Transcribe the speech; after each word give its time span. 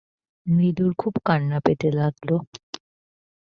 নীলুর 0.47 0.91
খুব 0.93 1.13
কান্না 1.25 1.57
পেতে 1.59 1.89
লাগল। 1.91 2.29